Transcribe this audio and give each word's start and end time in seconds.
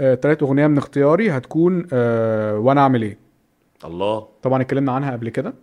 آه 0.00 0.14
تالت 0.14 0.42
أغنية 0.42 0.66
من 0.66 0.78
اختياري 0.78 1.30
هتكون 1.30 1.86
آه 1.92 2.58
وأنا 2.58 2.80
أعمل 2.80 3.02
إيه. 3.02 3.18
الله. 3.84 4.28
طبعا 4.42 4.62
اتكلمنا 4.62 4.92
عنها 4.92 5.12
قبل 5.12 5.28
كده. 5.28 5.54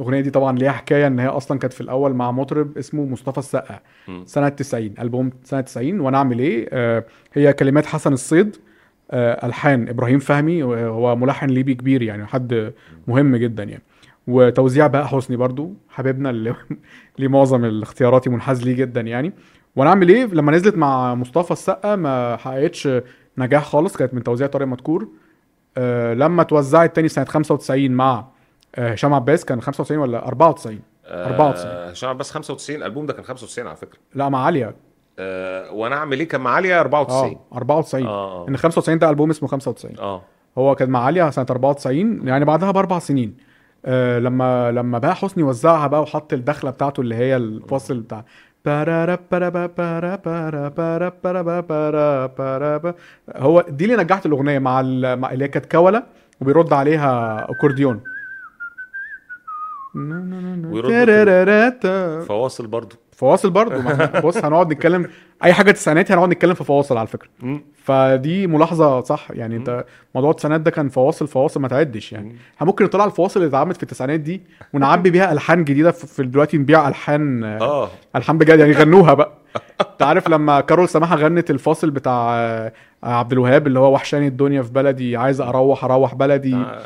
الأغنية 0.00 0.20
دي 0.20 0.30
طبعا 0.30 0.58
ليها 0.58 0.70
حكاية 0.72 1.06
إن 1.06 1.18
هي 1.18 1.26
أصلا 1.26 1.58
كانت 1.58 1.72
في 1.72 1.80
الأول 1.80 2.14
مع 2.14 2.30
مطرب 2.30 2.78
اسمه 2.78 3.04
مصطفى 3.06 3.38
السقا. 3.38 3.80
سنة 4.24 4.48
90 4.48 4.94
ألبوم 4.98 5.30
سنة 5.44 5.60
90 5.60 6.00
وأنا 6.00 6.18
أعمل 6.18 6.38
إيه؟ 6.38 6.68
آه 6.72 7.04
هي 7.32 7.52
كلمات 7.52 7.86
حسن 7.86 8.12
الصيد 8.12 8.56
آه 9.10 9.46
ألحان 9.46 9.88
إبراهيم 9.88 10.18
فهمي 10.18 10.62
هو 10.62 11.16
ملحن 11.16 11.46
ليبي 11.50 11.74
كبير 11.74 12.02
يعني 12.02 12.26
حد 12.26 12.72
مهم 13.08 13.36
جدا 13.36 13.62
يعني. 13.64 13.82
وتوزيع 14.26 14.86
بقى 14.86 15.08
حسني 15.08 15.36
برضو 15.36 15.74
حبيبنا 15.88 16.30
اللي 16.30 16.54
ليه 17.18 17.28
معظم 17.28 17.64
الاختياراتي 17.64 18.30
منحاز 18.30 18.62
ليه 18.64 18.74
جدا 18.76 19.00
يعني. 19.00 19.32
وأنا 19.76 19.90
أعمل 19.90 20.08
إيه؟ 20.08 20.24
لما 20.24 20.52
نزلت 20.52 20.76
مع 20.76 21.14
مصطفى 21.14 21.50
السقا 21.50 21.96
ما 21.96 22.36
حققتش 22.36 22.88
نجاح 23.44 23.64
خالص 23.64 23.96
كانت 23.96 24.14
من 24.14 24.22
توزيع 24.22 24.46
طارق 24.46 24.66
مدكور. 24.66 25.08
آه 25.76 26.14
لما 26.14 26.42
توزعت 26.42 26.96
تاني 26.96 27.08
سنة 27.08 27.24
95 27.24 27.90
مع 27.90 28.24
آه، 28.74 28.92
هشام 28.92 29.14
عباس 29.14 29.44
كان 29.44 29.60
95 29.60 29.98
ولا 30.00 30.26
94 30.26 30.80
94. 31.06 31.66
آه 31.72 31.90
هشام 31.90 32.10
عباس 32.10 32.30
95 32.30 32.76
الالبوم 32.76 33.06
ده 33.06 33.12
كان 33.12 33.24
95 33.24 33.68
على 33.68 33.76
فكرة. 33.76 33.98
لا 34.14 34.28
مع 34.28 34.44
عاليه 34.44 34.74
آه 35.18 35.72
وأنا 35.72 35.96
أعمل 35.96 36.20
إيه؟ 36.20 36.28
كان 36.28 36.40
مع 36.40 36.50
عليا 36.50 36.80
94 36.80 37.32
آه 37.32 37.56
94 37.56 38.06
آه 38.06 38.48
إن 38.48 38.56
95 38.56 38.98
ده 38.98 39.10
ألبوم 39.10 39.30
اسمه 39.30 39.48
95 39.48 39.98
آه. 39.98 40.22
هو 40.58 40.74
كان 40.74 40.90
مع 40.90 41.04
عاليه 41.04 41.30
سنة 41.30 41.46
94 41.50 42.28
يعني 42.28 42.44
بعدها 42.44 42.70
بأربع 42.70 42.98
سنين. 42.98 43.36
آه 43.84 44.18
لما 44.18 44.70
لما 44.72 44.98
بقى 44.98 45.14
حسني 45.16 45.42
وزعها 45.42 45.86
بقى 45.86 46.02
وحط 46.02 46.32
الدخلة 46.32 46.70
بتاعته 46.70 47.00
اللي 47.00 47.14
هي 47.14 47.36
الفاصل 47.36 48.00
بتاع 48.00 48.24
هو 53.36 53.64
دي 53.68 53.84
اللي 53.84 53.96
نجحت 54.02 54.26
الأغنية 54.26 54.58
مع 54.58 54.80
اللي 54.80 55.44
هي 55.44 55.48
كانت 55.48 55.66
كولا 55.72 56.06
وبيرد 56.40 56.72
عليها 56.72 57.46
أكورديون. 57.50 58.00
ويرد 60.72 60.90
فواصل 62.28 62.66
برضه 62.66 62.96
فواصل 63.20 63.50
برضه. 63.50 64.20
بص 64.20 64.44
هنقعد 64.44 64.72
نتكلم. 64.72 65.06
أي 65.44 65.52
حاجة 65.52 65.70
تسعيناتي 65.70 66.12
هنقعد 66.12 66.28
نتكلم 66.28 66.54
في 66.54 66.64
فواصل 66.64 66.96
على 66.96 67.06
فكرة. 67.06 67.28
فدي 67.84 68.46
ملاحظة 68.46 69.00
صح. 69.00 69.28
يعني 69.30 69.56
انت 69.56 69.84
موضوع 70.14 70.30
التسعينات 70.30 70.60
ده 70.60 70.70
كان 70.70 70.88
فواصل 70.88 71.28
فواصل 71.28 71.60
ما 71.60 71.68
تعدش 71.68 72.12
يعني. 72.12 72.36
إحنا 72.56 72.66
ممكن 72.66 72.84
نطلع 72.84 73.04
الفواصل 73.04 73.40
اللي 73.40 73.48
اتعملت 73.48 73.76
في 73.76 73.82
التسعينات 73.82 74.20
دي 74.20 74.42
ونعبي 74.72 75.10
بيها 75.10 75.32
ألحان 75.32 75.64
جديدة 75.64 75.90
في 75.90 76.22
دلوقتي 76.22 76.58
نبيع 76.58 76.88
ألحان 76.88 77.44
آه. 77.44 77.88
ألحان 78.16 78.38
بجد. 78.38 78.58
يعني 78.58 78.72
غنوها 78.72 79.14
بقى. 79.14 79.32
انت 79.80 80.02
عارف 80.02 80.28
لما 80.28 80.60
كارول 80.60 80.88
سماحة 80.88 81.16
غنت 81.16 81.50
الفاصل 81.50 81.90
بتاع 81.90 82.34
آه، 82.34 82.72
عبد 83.02 83.32
الوهاب 83.32 83.66
اللي 83.66 83.78
هو 83.78 83.94
وحشاني 83.94 84.26
الدنيا 84.26 84.62
في 84.62 84.72
بلدي 84.72 85.16
عايز 85.16 85.40
أروح 85.40 85.84
أروح 85.84 86.14
بلدي. 86.14 86.54
آه، 86.54 86.82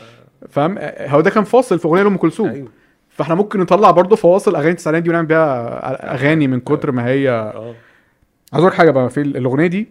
فاهم؟ 0.48 0.78
هو 1.00 1.20
ده 1.20 1.30
كان 1.30 1.44
فاصل 1.44 1.78
في 1.78 1.88
أغنية 1.88 2.02
لأم 2.02 2.16
كلثوم. 2.16 2.48
أيوه. 2.48 2.68
فاحنا 3.14 3.34
ممكن 3.34 3.60
نطلع 3.60 3.90
برضه 3.90 4.16
فواصل 4.16 4.56
أغاني 4.56 4.70
التسعينات 4.70 5.02
دي 5.02 5.10
ونعمل 5.10 5.26
بيها 5.26 6.14
أغاني 6.14 6.48
من 6.48 6.60
كتر 6.60 6.92
ما 6.92 7.06
هي 7.06 7.30
آه. 7.30 7.74
عايز 8.52 8.64
حاجة 8.66 8.90
بقى 8.90 9.10
في 9.10 9.20
الأغنية 9.20 9.66
دي 9.66 9.88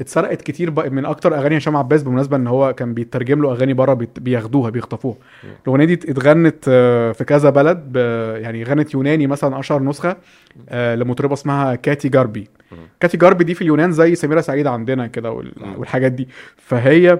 اتسرقت 0.00 0.42
كتير 0.42 0.70
بقى 0.70 0.90
من 0.90 1.04
أكتر 1.04 1.34
أغاني 1.38 1.58
هشام 1.58 1.76
عباس 1.76 2.02
بالمناسبه 2.02 2.36
إن 2.36 2.46
هو 2.46 2.72
كان 2.72 2.94
بيترجم 2.94 3.42
له 3.42 3.52
أغاني 3.52 3.74
بره 3.74 3.94
بياخدوها 4.16 4.70
بيخطفوها. 4.70 5.16
الأغنية 5.66 5.84
دي 5.84 5.94
اتغنت 5.94 6.64
آه، 6.68 7.12
في 7.12 7.24
كذا 7.24 7.50
بلد 7.50 7.96
يعني 8.42 8.64
غنت 8.64 8.94
يوناني 8.94 9.26
مثلا 9.26 9.60
أشهر 9.60 9.82
نسخة 9.82 10.16
آه، 10.68 10.94
لمطربة 10.94 11.32
اسمها 11.34 11.74
كاتي 11.74 12.08
جاربي. 12.08 12.48
كاتي 13.00 13.16
جاربي 13.16 13.44
دي 13.44 13.54
في 13.54 13.62
اليونان 13.62 13.92
زي 13.92 14.14
سميرة 14.14 14.40
سعيد 14.40 14.66
عندنا 14.66 15.06
كده 15.06 15.30
وال- 15.30 15.52
والحاجات 15.76 16.12
دي. 16.12 16.28
فهي 16.56 17.18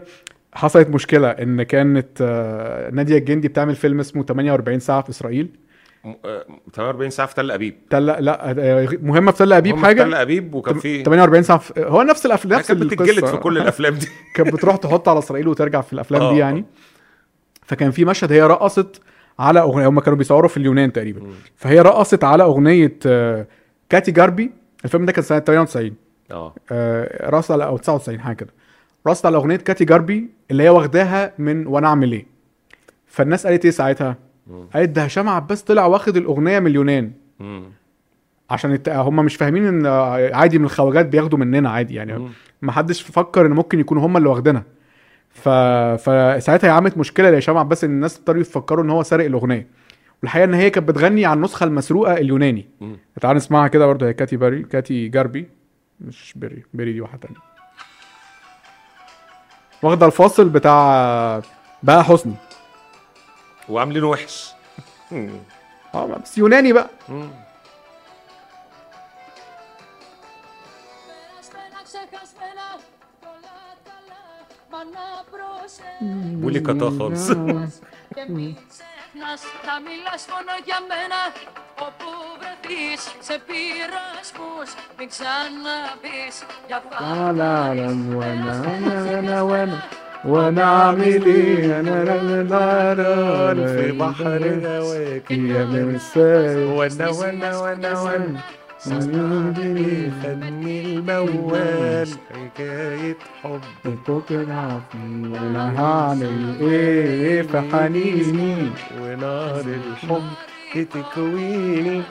حصلت 0.54 0.88
مشكلة 0.88 1.28
إن 1.30 1.62
كانت 1.62 2.08
آه، 2.20 2.90
نادية 2.90 3.18
الجندي 3.18 3.48
بتعمل 3.48 3.74
فيلم 3.74 4.00
اسمه 4.00 4.22
48 4.22 4.80
ساعة 4.80 5.02
في 5.02 5.10
إسرائيل. 5.10 5.48
م- 6.04 6.12
آه، 6.24 6.44
48 6.74 7.10
ساعة 7.10 7.28
في 7.28 7.34
تل 7.34 7.50
أبيب. 7.50 7.74
تل 7.90 8.06
لا 8.06 8.50
آه، 8.50 8.88
مهمة 9.02 9.32
في 9.32 9.38
تل 9.38 9.52
أبيب 9.52 9.74
هم 9.74 9.80
في 9.80 9.86
حاجة؟ 9.86 10.02
تل 10.02 10.14
أبيب 10.14 10.54
وكان 10.54 10.78
في 10.78 11.02
48 11.02 11.42
ساعة 11.42 11.58
في... 11.58 11.72
هو 11.86 12.02
نفس 12.02 12.26
الافلام 12.26 12.58
نفس 12.58 12.68
كانت 12.68 12.82
بتتجلد. 12.82 13.24
في 13.26 13.36
كل 13.36 13.58
الأفلام 13.58 13.94
دي. 13.94 14.08
كانت 14.34 14.52
بتروح 14.54 14.76
تحط 14.76 15.08
على 15.08 15.18
إسرائيل 15.18 15.48
وترجع 15.48 15.80
في 15.80 15.92
الأفلام 15.92 16.22
آه. 16.22 16.32
دي 16.32 16.38
يعني. 16.38 16.64
فكان 17.62 17.90
في 17.90 18.04
مشهد 18.04 18.32
هي 18.32 18.42
رقصت 18.46 19.00
على 19.38 19.60
أغنية 19.60 19.88
هم 19.88 20.00
كانوا 20.00 20.18
بيصوروا 20.18 20.48
في 20.48 20.56
اليونان 20.56 20.92
تقريبا. 20.92 21.20
فهي 21.56 21.80
رقصت 21.80 22.24
على 22.24 22.42
أغنية 22.42 22.92
كاتي 23.88 24.10
جاربي. 24.10 24.50
الفيلم 24.84 25.04
ده 25.06 25.12
كان 25.12 25.24
سنة 25.24 25.38
98 25.38 25.94
آه. 26.30 26.54
رقصت 27.24 27.50
على 27.50 27.64
أو 27.64 27.76
99 27.76 28.20
حاجة 28.20 28.36
كده. 28.36 28.50
رقصت 29.06 29.26
على 29.26 29.36
أغنية 29.36 29.56
كاتي 29.56 29.84
جاربي 29.84 30.30
اللي 30.50 30.62
هي 30.62 30.68
واخداها 30.68 31.32
من 31.38 31.66
وأنا 31.66 31.86
أعمل 31.86 32.12
إيه. 32.12 32.26
فالناس 33.06 33.46
قالت 33.46 33.64
إيه 33.64 33.70
ساعتها؟ 33.72 34.16
قالت 34.74 34.88
ده 34.90 35.02
هشام 35.02 35.28
عباس 35.28 35.62
طلع 35.62 35.86
واخد 35.86 36.16
الأغنية 36.16 36.58
من 36.58 36.66
اليونان. 36.66 37.12
عشان 38.50 38.72
الت... 38.72 38.88
هم 38.88 39.16
مش 39.16 39.36
فاهمين 39.36 39.66
إن 39.66 39.86
عادي 40.34 40.58
من 40.58 40.64
الخواجات 40.64 41.06
بياخدوا 41.06 41.38
مننا 41.38 41.70
عادي 41.70 41.94
يعني. 41.94 42.12
ما 42.62 42.72
حدش 42.72 43.02
فكر 43.02 43.46
إن 43.46 43.50
ممكن 43.50 43.80
يكونوا 43.80 44.06
هم 44.06 44.16
اللي 44.16 44.28
واخدينها. 44.28 44.64
ف... 45.30 45.48
فساعتها 46.08 46.68
هي 46.68 46.72
عملت 46.72 46.98
مشكلة 46.98 47.30
لهشام 47.30 47.56
عباس 47.58 47.84
إن 47.84 47.90
الناس 47.90 48.18
ابتدوا 48.18 48.40
يفكروا 48.40 48.84
إن 48.84 48.90
هو 48.90 49.02
سارق 49.02 49.24
الأغنية. 49.24 49.66
والحقيقة 50.22 50.44
إن 50.44 50.54
هي 50.54 50.70
كانت 50.70 50.88
بتغني 50.88 51.26
على 51.26 51.36
النسخة 51.36 51.64
المسروقة 51.64 52.12
اليوناني. 52.14 52.68
تعال 53.20 53.36
نسمعها 53.36 53.68
كده 53.68 53.86
برضه 53.86 54.06
هي 54.06 54.14
كاتي 54.14 54.36
باري 54.36 54.62
كاتي 54.62 55.08
جاربي 55.08 55.48
مش 56.00 56.32
بيري 56.36 56.62
بيري 56.74 56.92
دي 56.92 57.00
واحدة 57.00 57.18
تانية. 57.18 57.51
واخدة 59.82 60.06
الفاصل 60.06 60.48
بتاع 60.48 61.42
بقى 61.82 62.04
حسني 62.04 62.34
وعاملينه 63.68 64.08
وحش. 64.08 64.52
آه 65.94 66.06
بس 66.06 66.38
يوناني 66.38 66.72
بقى. 66.72 66.90
ولي 76.42 76.60
كتا 76.60 76.90
خالص. 76.98 77.30
Nos 79.14 79.42
caminos 79.66 80.22
mono 80.30 80.54
llamena 80.66 81.22
o 81.84 81.86
pobre 82.00 82.51
πεις, 82.72 83.02
σε 83.26 83.36
πήρα 83.46 84.04
σπούς, 84.28 84.70
μην 84.98 85.08
ξαναπείς 85.12 86.36
για 86.66 86.82
φάτα. 86.90 87.04
أنا 87.28 87.74
نار 92.42 93.56
في 93.76 93.92
بحر 93.92 94.42
هواك 94.66 95.30
يا 95.30 95.64
مرسال 95.64 96.56
ونا 96.76 97.08
ونا 97.10 97.50
ونا 97.60 98.00
ونا 98.00 98.40
صنعني 98.78 100.10
فني 100.22 100.80
الموال 100.84 102.08
حكاية 102.30 103.16
حب 103.42 103.60
تقنعني 104.06 105.28
وأنا 105.32 105.64
هعمل 105.80 106.56
إيه 106.60 107.42
في 107.42 107.60
حنيني 107.72 108.70
ونار 109.00 109.60
الحب 109.60 110.22
تكويني. 110.78 112.02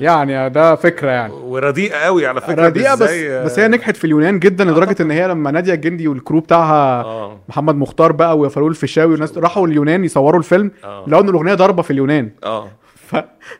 يعني 0.00 0.50
ده 0.50 0.74
فكرة 0.74 1.10
يعني. 1.10 1.32
ورديئة 1.32 1.96
قوي 1.96 2.26
على 2.26 2.40
فكرة 2.40 2.66
رديئة 2.66 2.94
بس 2.94 3.10
بس 3.52 3.58
هي 3.58 3.68
نجحت 3.68 3.96
في 3.96 4.04
اليونان 4.04 4.38
جدا 4.38 4.64
لدرجة 4.64 4.96
إن 5.02 5.10
هي 5.10 5.28
لما 5.28 5.50
نادية 5.50 5.74
الجندي 5.74 6.08
والكرو 6.08 6.40
بتاعها 6.40 7.02
آه. 7.04 7.38
محمد 7.48 7.74
مختار 7.74 8.12
بقى 8.12 8.38
وفاروق 8.38 8.68
الفيشاوي 8.68 9.12
والناس 9.12 9.38
راحوا 9.38 9.66
اليونان 9.66 10.04
يصوروا 10.04 10.38
الفيلم 10.38 10.70
آه. 10.84 11.04
لقوا 11.08 11.22
إن 11.22 11.28
الأغنية 11.28 11.54
ضاربة 11.54 11.82
في 11.82 11.90
اليونان. 11.90 12.30
آه. 12.44 12.68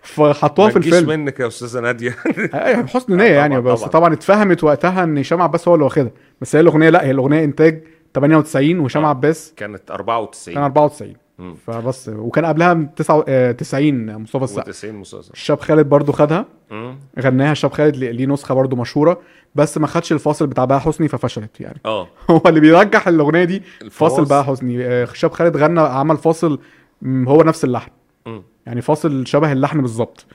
فحطوها 0.03 0.71
في 0.71 0.77
الفيلم. 0.77 1.09
منك 1.09 1.41
يا 1.41 1.47
أستاذة 1.47 1.81
نادية. 1.81 2.17
أيوه 2.55 2.81
بحسن 2.81 3.17
نيه 3.17 3.25
آه، 3.25 3.29
يعني 3.29 3.57
طبعاً، 3.61 3.73
بس 3.73 3.81
طبعاً. 3.81 3.91
طبعا 3.93 4.13
اتفهمت 4.13 4.65
وقتها 4.65 5.05
إن 5.05 5.19
هشام 5.19 5.43
عباس 5.43 5.69
هو 5.69 5.75
اللي 5.75 5.85
واخدها. 5.85 6.11
بس 6.41 6.57
هي 6.57 6.61
الأغنية 6.61 6.91
لا 6.91 7.05
هي 7.05 7.11
الأغنية 7.11 7.45
إنتاج 7.45 7.83
98 8.15 8.81
وهشام 8.81 9.05
آه. 9.05 9.09
عباس 9.09 9.53
كانت 9.57 9.91
94 9.91 10.55
كان 10.55 10.65
94 10.65 11.15
مم. 11.39 11.55
فبس 11.67 12.09
وكان 12.09 12.45
قبلها 12.45 12.75
من 12.75 12.89
تسعة- 13.03 13.25
آه، 13.29 13.53
90 13.53 14.17
مصطفى 14.19 14.45
السقا. 14.45 14.73
و90 14.73 14.85
مسلسل 14.95 15.31
الشاب 15.33 15.61
خالد 15.61 15.89
برضو 15.89 16.13
خدها. 16.13 16.47
مم. 16.71 16.99
غناها. 17.21 17.53
الشاب 17.53 17.73
خالد 17.73 17.97
ليه 17.97 18.27
نسخة 18.27 18.55
برضو 18.55 18.77
مشهورة 18.77 19.21
بس 19.55 19.79
ما 19.79 19.87
خدش 19.87 20.13
الفاصل 20.13 20.47
بتاع 20.47 20.65
بقى 20.65 20.81
حسني 20.81 21.09
ففشلت 21.09 21.61
يعني. 21.61 21.81
آه. 21.87 22.09
هو 22.31 22.41
اللي 22.47 22.61
بيرجح 22.61 23.09
الأغنية 23.09 23.45
دي. 23.45 23.63
فاصل 23.91 24.25
بقى 24.25 24.45
حسني. 24.45 24.85
آه، 24.87 25.05
الشاب 25.05 25.31
خالد 25.33 25.57
غنى 25.57 25.81
عمل 25.81 26.17
فاصل 26.17 26.59
هو 27.07 27.43
نفس 27.43 27.65
اللحن. 27.65 27.91
مم. 28.27 28.43
يعني 28.67 28.81
فاصل 28.81 29.27
شبه 29.27 29.53
اللحن 29.53 29.81
بالظبط. 29.81 30.27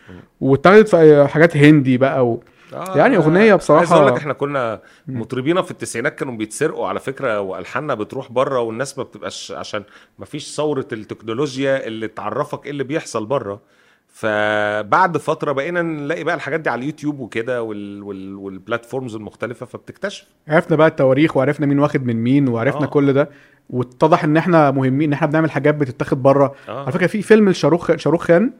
واتاخدت 0.41 0.87
في 0.87 0.97
آه، 0.97 1.25
حاجات 1.25 1.57
هندي 1.57 1.97
بقى 1.97 2.27
و... 2.27 2.43
آه، 2.73 2.97
يعني 2.97 3.17
أغنية 3.17 3.55
بصراحة- 3.57 3.71
عايز 3.71 3.91
أقول 3.91 4.07
لك 4.07 4.13
إحنا 4.17 4.33
كنا 4.33 4.81
مطربينا 5.07 5.61
في 5.61 5.71
التسعينات 5.71 6.15
كانوا 6.19 6.33
بيتسرقوا 6.37 6.87
على 6.87 6.99
فكرة 6.99 7.39
وألحاننا 7.39 7.93
بتروح 7.93 8.31
بره 8.31 8.59
والناس 8.59 8.97
ما 8.97 9.03
بتبقاش 9.03 9.51
عشان 9.51 9.83
ما 10.19 10.25
فيش 10.25 10.55
ثورة 10.55 10.87
التكنولوجيا 10.93 11.87
اللي 11.87 12.07
تعرفك 12.07 12.65
إيه 12.65 12.71
اللي 12.71 12.83
بيحصل 12.83 13.25
بره 13.25 13.59
فبعد 14.07 15.17
فترة 15.17 15.51
بقينا 15.51 15.81
نلاقي 15.81 16.23
بقى 16.23 16.35
الحاجات 16.35 16.59
دي 16.59 16.69
على 16.69 16.79
اليوتيوب 16.81 17.19
وكده 17.19 17.63
وال... 17.63 18.03
وال... 18.03 18.35
والبلاتفورمز 18.35 19.15
المختلفة 19.15 19.65
فبتكتشف. 19.65 20.25
عرفنا 20.47 20.75
بقى 20.77 20.87
التواريخ 20.87 21.37
وعرفنا 21.37 21.65
مين 21.65 21.79
واخد 21.79 22.05
من 22.05 22.15
مين 22.23 22.47
وعرفنا 22.47 22.83
آه. 22.83 22.89
كل 22.89 23.13
ده. 23.13 23.29
واتضح 23.69 24.23
إن 24.23 24.37
إحنا 24.37 24.71
مهمين 24.71 25.09
إن 25.09 25.13
إحنا 25.13 25.27
بنعمل 25.27 25.51
حاجات 25.51 25.75
بتتاخد 25.75 26.23
بره. 26.23 26.55
آه. 26.69 26.81
على 26.83 26.91
فكرة 26.91 27.07
في 27.07 27.21
فيلم 27.21 27.49
لشاروخ 27.49 27.95
شاروخ 27.95 28.23
خان 28.23 28.51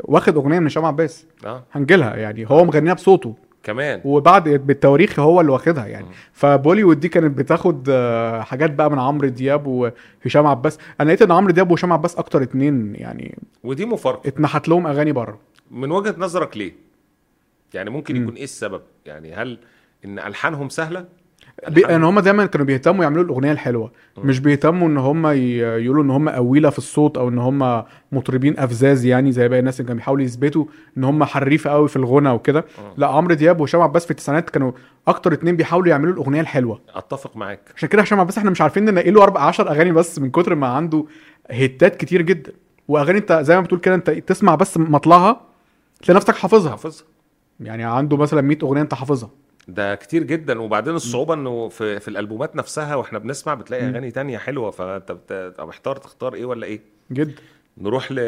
واخد 0.00 0.36
أغنية 0.36 0.58
من 0.58 0.66
هشام 0.66 0.84
عباس. 0.84 1.26
آه. 1.44 1.64
هنجيلها 1.72 2.16
يعني 2.16 2.50
هو 2.50 2.64
مغنيها 2.64 2.94
بصوته. 2.94 3.34
كمان. 3.62 4.00
وبعد 4.04 4.48
بالتواريخ 4.48 5.20
هو 5.20 5.40
اللي 5.40 5.52
واخدها 5.52 5.86
يعني. 5.86 6.04
مم. 6.06 6.12
فبوليوود 6.32 7.00
دي 7.00 7.08
كانت 7.08 7.38
بتاخد 7.38 7.86
آه، 7.90 8.40
حاجات 8.40 8.70
بقى 8.74 8.90
من 8.90 8.98
عمرو 8.98 9.28
دياب 9.28 9.66
وهشام 9.66 10.46
عباس. 10.46 10.78
أنا 11.00 11.08
لقيت 11.08 11.22
إن 11.22 11.30
عمرو 11.32 11.52
دياب 11.52 11.70
وهشام 11.70 11.92
عباس 11.92 12.16
أكتر 12.16 12.42
اتنين 12.42 12.94
يعني 12.94 13.38
ودي 13.64 13.86
مفارقة. 13.86 14.28
اتنحت 14.28 14.68
لهم 14.68 14.86
أغاني 14.86 15.12
بره. 15.12 15.38
من 15.70 15.90
وجهة 15.90 16.14
نظرك 16.18 16.56
ليه؟ 16.56 16.72
يعني 17.74 17.90
ممكن 17.90 18.16
مم. 18.16 18.22
يكون 18.22 18.34
إيه 18.34 18.44
السبب؟ 18.44 18.82
يعني 19.06 19.34
هل 19.34 19.58
إن 20.04 20.18
ألحانهم 20.18 20.68
سهلة؟ 20.68 21.04
بي... 21.68 21.86
إن 21.86 22.04
هم 22.04 22.20
دايما 22.20 22.46
كانوا 22.46 22.66
بيهتموا 22.66 23.02
يعملوا 23.04 23.24
الأغنية 23.24 23.52
الحلوة. 23.52 23.92
مم. 24.16 24.26
مش 24.28 24.40
بيهتموا 24.40 24.88
إن 24.88 24.96
هم 24.96 25.26
ي... 25.26 25.58
يقولوا 25.58 26.02
إن 26.02 26.10
هم 26.10 26.28
قويلة 26.28 26.70
في 26.70 26.78
الصوت 26.78 27.18
أو 27.18 27.28
إن 27.28 27.38
هم 27.38 27.82
مطربين 28.12 28.58
أفزاز 28.58 29.04
يعني 29.04 29.32
زي 29.32 29.48
باقي 29.48 29.60
الناس 29.60 29.80
اللي 29.80 29.86
كانوا 29.88 29.98
بيحاولوا 29.98 30.24
يثبتوا 30.24 30.64
إن 30.98 31.04
هم 31.04 31.24
حريفة 31.24 31.70
قوي 31.70 31.88
في 31.88 31.96
الغنى 31.96 32.30
وكده. 32.30 32.64
لا 32.96 33.06
عمرو 33.06 33.34
دياب 33.34 33.60
وهشام 33.60 33.80
عباس 33.80 34.04
في 34.04 34.10
التسعينات 34.10 34.50
كانوا 34.50 34.72
أكتر 35.08 35.32
اتنين 35.32 35.56
بيحاولوا 35.56 35.88
يعملوا 35.88 36.12
الأغنية 36.12 36.40
الحلوة. 36.40 36.80
أتفق 36.94 37.36
معاك. 37.36 37.60
عشان 37.76 37.88
كده 37.88 38.02
هشام 38.02 38.20
عباس 38.20 38.38
إحنا 38.38 38.50
مش 38.50 38.60
عارفين 38.60 38.84
ننقي 38.84 39.10
له 39.10 39.22
أربع 39.22 39.40
10 39.40 39.70
أغاني 39.70 39.92
بس 39.92 40.18
من 40.18 40.30
كتر 40.30 40.54
ما 40.54 40.66
عنده 40.66 41.04
هيتات 41.50 41.96
كتير 41.96 42.22
جدا. 42.22 42.52
وأغاني 42.88 43.18
أنت 43.18 43.32
زي 43.32 43.56
ما 43.56 43.60
بتقول 43.60 43.80
كده 43.80 43.94
أنت 43.94 44.10
تسمع 44.10 44.54
بس 44.54 44.78
مطلعها 44.78 45.40
تلاقي 46.02 46.16
نفسك 46.16 46.34
حافظها. 46.36 46.70
حافظها. 46.70 47.04
يعني 47.60 47.84
عنده 47.84 48.16
مثلا 48.16 48.40
100 48.40 48.58
أغنية 48.62 48.82
أنت 48.82 48.94
حافظها. 48.94 49.30
ده 49.68 49.94
كتير 49.94 50.22
جدا. 50.22 50.60
وبعدين 50.60 50.94
الصعوبة 50.94 51.34
إنه 51.34 51.68
في 51.68 52.00
في 52.00 52.08
الألبومات 52.08 52.56
نفسها 52.56 52.94
وإحنا 52.94 53.18
بنسمع 53.18 53.54
بتلاقي. 53.54 53.88
أغاني 53.88 54.10
تانية 54.10 54.38
حلوة. 54.38 54.70
فأنت 54.70 55.16
محتار 55.58 55.96
تختار 55.96 56.34
إيه 56.34 56.44
ولا 56.44 56.66
إيه؟ 56.66 56.80
جدا 57.12 57.34
نروح 57.78 58.12
ل 58.12 58.18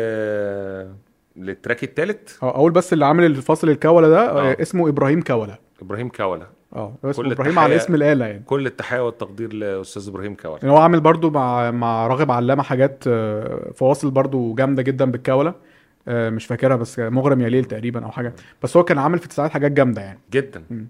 للتراك 1.36 1.84
التالت. 1.84 2.38
آه 2.42 2.56
أول 2.56 2.72
بس 2.72 2.92
اللي 2.92 3.04
عامل 3.06 3.24
الفاصل 3.24 3.68
الكوله 3.70 4.08
ده 4.08 4.30
آه. 4.30 4.50
آه. 4.50 4.56
اسمه 4.62 4.88
إبراهيم 4.88 5.20
كوله 5.22 5.58
إبراهيم 5.82 6.08
كولا 6.08 6.46
آه 6.76 6.94
اسمه 7.04 7.24
كل 7.24 7.32
إبراهيم 7.32 7.58
على 7.58 7.78
التحية- 7.78 7.82
اسم 7.82 7.94
الآلة 7.94 8.26
يعني. 8.26 8.42
كل 8.46 8.66
التحية 8.66 9.06
والتقدير 9.06 9.52
لأستاذ 9.52 10.08
إبراهيم 10.08 10.34
كولا 10.34 10.58
يعني 10.62 10.70
هو 10.74 10.76
عامل 10.78 11.00
برضو 11.00 11.30
مع 11.30 11.70
مع 11.70 12.06
راغب 12.06 12.30
علامة 12.30 12.62
حاجات 12.62 13.04
آه، 13.06 13.72
فواصل 13.74 14.10
برضو 14.10 14.54
جامدة 14.54 14.82
جدا 14.82 15.04
بالكوله 15.10 15.54
آه، 16.08 16.30
مش 16.30 16.46
فاكرها 16.46 16.76
بس 16.76 16.98
مغرم 16.98 17.40
يا 17.40 17.48
ليل 17.48 17.64
تقريبا 17.64 18.04
أو 18.04 18.10
حاجة. 18.10 18.34
بس 18.62 18.76
هو 18.76 18.84
كان 18.84 18.98
عامل 18.98 19.18
في 19.18 19.24
التسعينات 19.24 19.52
حاجات 19.52 19.72
جامدة 19.72 20.02
يعني. 20.02 20.18
جدا. 20.32 20.62
مم. 20.70 20.86